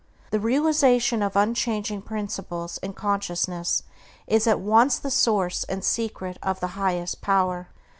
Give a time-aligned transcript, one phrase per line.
[0.31, 3.83] The realization of unchanging principles in consciousness
[4.25, 7.67] is at once the source and secret of the highest power.